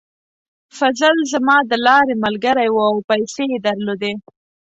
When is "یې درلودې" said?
3.51-4.13